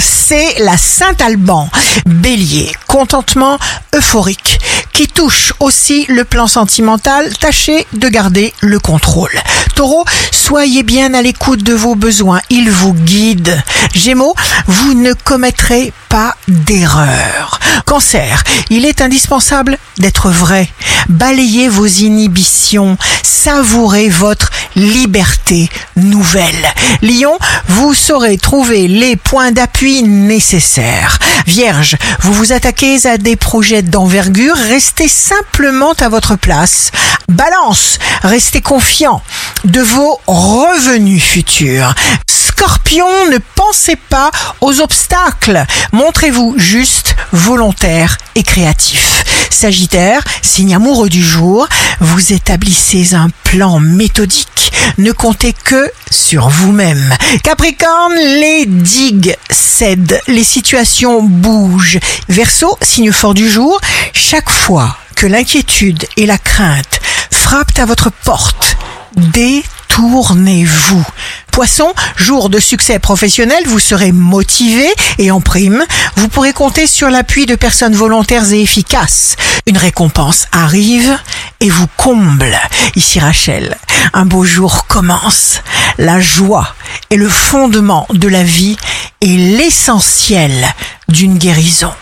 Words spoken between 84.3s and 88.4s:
jour commence. La joie est le fondement de